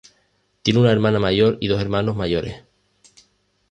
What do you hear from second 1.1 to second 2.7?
mayor y dos hermanos mayores.